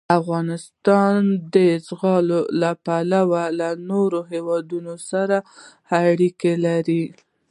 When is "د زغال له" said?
1.53-2.71